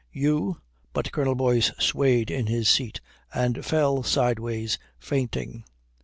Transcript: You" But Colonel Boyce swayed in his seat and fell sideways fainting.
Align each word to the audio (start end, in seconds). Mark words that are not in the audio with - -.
You" 0.13 0.57
But 0.93 1.11
Colonel 1.11 1.35
Boyce 1.35 1.71
swayed 1.77 2.31
in 2.31 2.47
his 2.47 2.67
seat 2.67 3.01
and 3.35 3.63
fell 3.63 4.01
sideways 4.01 4.79
fainting. 4.97 5.63